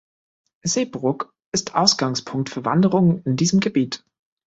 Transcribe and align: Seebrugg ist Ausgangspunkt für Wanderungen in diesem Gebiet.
Seebrugg 0.63 1.31
ist 1.53 1.75
Ausgangspunkt 1.75 2.49
für 2.49 2.65
Wanderungen 2.65 3.21
in 3.23 3.35
diesem 3.35 3.59
Gebiet. 3.59 4.03